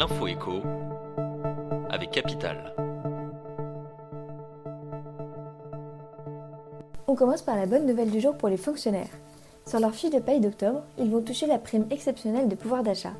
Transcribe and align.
l'info 0.00 0.26
écho 0.28 0.62
avec 1.90 2.10
Capital. 2.10 2.74
On 7.06 7.14
commence 7.14 7.42
par 7.42 7.54
la 7.54 7.66
bonne 7.66 7.84
nouvelle 7.84 8.10
du 8.10 8.18
jour 8.18 8.34
pour 8.34 8.48
les 8.48 8.56
fonctionnaires. 8.56 9.10
Sur 9.66 9.78
leur 9.78 9.94
fiche 9.94 10.10
de 10.10 10.18
paye 10.18 10.40
d'octobre, 10.40 10.84
ils 10.96 11.10
vont 11.10 11.20
toucher 11.20 11.46
la 11.46 11.58
prime 11.58 11.84
exceptionnelle 11.90 12.48
de 12.48 12.54
pouvoir 12.54 12.82
d'achat. 12.82 13.12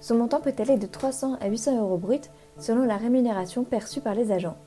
Son 0.00 0.16
montant 0.16 0.42
peut 0.42 0.52
aller 0.58 0.76
de 0.76 0.86
300 0.86 1.38
à 1.40 1.48
800 1.48 1.80
euros 1.80 1.96
bruts 1.96 2.28
selon 2.58 2.84
la 2.84 2.98
rémunération 2.98 3.64
perçue 3.64 4.02
par 4.02 4.14
les 4.14 4.30
agents. 4.30 4.58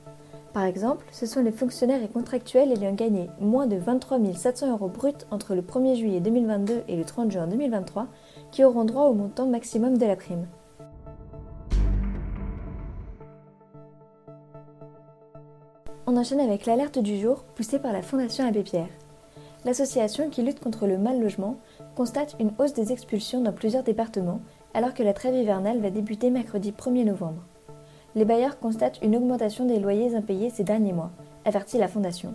Par 0.54 0.64
exemple, 0.64 1.06
ce 1.12 1.24
sont 1.24 1.40
les 1.40 1.52
fonctionnaires 1.52 2.02
et 2.02 2.08
contractuels 2.08 2.72
ayant 2.72 2.94
gagné 2.94 3.30
moins 3.38 3.68
de 3.68 3.76
23 3.76 4.18
700 4.34 4.72
euros 4.72 4.88
bruts 4.88 5.24
entre 5.30 5.54
le 5.54 5.62
1er 5.62 5.94
juillet 5.94 6.20
2022 6.20 6.82
et 6.88 6.96
le 6.96 7.04
30 7.04 7.30
juin 7.30 7.46
2023 7.46 8.08
qui 8.50 8.64
auront 8.64 8.84
droit 8.84 9.04
au 9.04 9.14
montant 9.14 9.46
maximum 9.46 9.98
de 9.98 10.06
la 10.06 10.16
prime. 10.16 10.48
On 16.06 16.16
enchaîne 16.16 16.40
avec 16.40 16.66
l'alerte 16.66 16.98
du 16.98 17.18
jour 17.18 17.44
poussée 17.54 17.78
par 17.78 17.92
la 17.92 18.02
Fondation 18.02 18.46
Abbé 18.46 18.62
Pierre. 18.62 18.88
L'association 19.64 20.28
qui 20.30 20.42
lutte 20.42 20.60
contre 20.60 20.86
le 20.86 20.98
mal 20.98 21.20
logement 21.20 21.56
constate 21.96 22.36
une 22.38 22.52
hausse 22.58 22.74
des 22.74 22.92
expulsions 22.92 23.40
dans 23.40 23.52
plusieurs 23.52 23.82
départements 23.84 24.40
alors 24.74 24.94
que 24.94 25.02
la 25.02 25.14
trêve 25.14 25.34
hivernale 25.34 25.80
va 25.80 25.90
débuter 25.90 26.30
mercredi 26.30 26.72
1er 26.72 27.04
novembre 27.04 27.42
les 28.14 28.24
bailleurs 28.24 28.58
constatent 28.58 29.00
une 29.02 29.16
augmentation 29.16 29.64
des 29.64 29.80
loyers 29.80 30.14
impayés 30.14 30.50
ces 30.50 30.64
derniers 30.64 30.92
mois, 30.92 31.10
avertit 31.44 31.78
la 31.78 31.88
Fondation. 31.88 32.34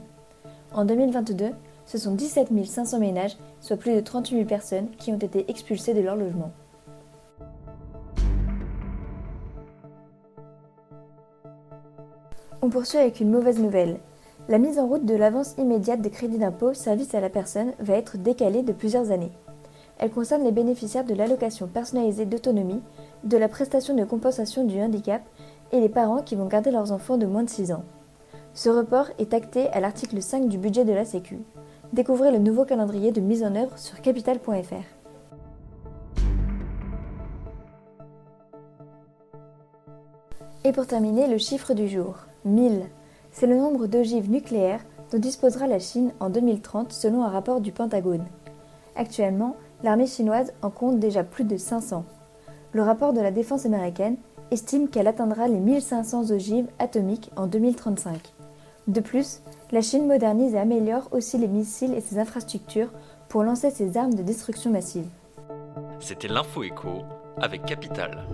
En 0.74 0.86
2022, 0.86 1.52
ce 1.86 1.98
sont 1.98 2.14
17 2.14 2.50
500 2.66 3.00
ménages, 3.00 3.38
soit 3.62 3.78
plus 3.78 3.96
de 3.96 4.02
38 4.02 4.36
000 4.36 4.48
personnes, 4.48 4.90
qui 4.98 5.12
ont 5.12 5.18
été 5.18 5.50
expulsées 5.50 5.94
de 5.94 6.02
leur 6.02 6.16
logement. 6.16 6.52
On 12.62 12.70
poursuit 12.70 12.98
avec 12.98 13.22
une 13.22 13.32
mauvaise 13.32 13.58
nouvelle. 13.60 14.00
La 14.50 14.58
mise 14.58 14.80
en 14.80 14.88
route 14.88 15.06
de 15.06 15.16
l'avance 15.16 15.56
immédiate 15.58 16.02
des 16.02 16.10
crédits 16.10 16.40
d'impôt 16.40 16.74
service 16.74 17.16
à 17.16 17.22
la 17.22 17.30
personne 17.30 17.72
va 17.80 17.94
être 17.94 18.18
décalée 18.18 18.64
de 18.64 18.74
plusieurs 18.74 19.12
années. 19.12 19.32
Elle 19.98 20.12
concerne 20.12 20.44
les 20.44 20.52
bénéficiaires 20.52 21.06
de 21.06 21.14
l'allocation 21.14 21.68
personnalisée 21.68 22.26
d'autonomie, 22.26 22.82
de 23.24 23.38
la 23.38 23.48
prestation 23.48 23.96
de 23.96 24.04
compensation 24.04 24.66
du 24.66 24.82
handicap 24.82 25.22
et 25.72 25.80
les 25.80 25.88
parents 25.88 26.22
qui 26.22 26.36
vont 26.36 26.48
garder 26.48 26.72
leurs 26.72 26.92
enfants 26.92 27.18
de 27.18 27.26
moins 27.26 27.44
de 27.44 27.50
6 27.50 27.72
ans. 27.72 27.84
Ce 28.54 28.70
report 28.70 29.08
est 29.20 29.34
acté 29.34 29.70
à 29.70 29.80
l'article 29.80 30.22
5 30.22 30.50
du 30.50 30.58
budget 30.58 30.84
de 30.84 30.94
la 30.94 31.06
Sécu. 31.06 31.40
Découvrez 31.94 32.32
le 32.32 32.40
nouveau 32.40 32.66
calendrier 32.66 33.14
de 33.14 33.22
mise 33.22 33.44
en 33.44 33.56
œuvre 33.56 33.78
sur 33.78 34.02
capital.fr. 34.02 34.74
Et 40.66 40.74
pour 40.74 40.88
terminer, 40.88 41.28
le 41.28 41.38
chiffre 41.38 41.74
du 41.74 41.88
jour 41.88 42.16
1000. 42.46 42.84
C'est 43.32 43.48
le 43.48 43.58
nombre 43.58 43.88
d'ogives 43.88 44.30
nucléaires 44.30 44.86
dont 45.12 45.20
disposera 45.20 45.68
la 45.68 45.80
Chine 45.80 46.12
en 46.20 46.30
2030 46.30 46.92
selon 46.92 47.24
un 47.24 47.30
rapport 47.30 47.62
du 47.62 47.72
Pentagone. 47.72 48.26
Actuellement, 48.96 49.56
l'armée 49.84 50.08
chinoise 50.08 50.54
en 50.62 50.70
compte 50.70 51.00
déjà 51.00 51.24
plus 51.24 51.44
de 51.44 51.58
500. 51.58 52.06
Le 52.74 52.82
rapport 52.82 53.14
de 53.14 53.22
la 53.22 53.32
défense 53.32 53.66
américaine 53.66 54.18
estime 54.52 54.90
qu'elle 54.90 55.08
atteindra 55.08 55.48
les 55.48 55.60
1500 55.60 56.32
ogives 56.32 56.68
atomiques 56.80 57.32
en 57.36 57.48
2035. 57.48 58.34
De 58.88 59.02
plus, 59.02 59.42
la 59.72 59.82
Chine 59.82 60.08
modernise 60.08 60.56
et 60.56 60.60
améliore 60.60 61.08
aussi 61.12 61.38
les 61.38 61.48
missiles 61.48 61.94
et 61.94 62.02
ses 62.02 62.18
infrastructures 62.18 62.92
pour 63.28 63.44
lancer 63.44 63.70
ses 63.70 63.98
armes 63.98 64.16
de 64.16 64.24
destruction 64.24 64.72
massive. 64.72 65.08
C'était 66.00 66.28
l'info 66.28 66.64
écho 66.64 67.04
avec 67.38 67.66
Capital. 67.66 68.26